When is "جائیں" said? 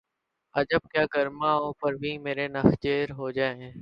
3.31-3.69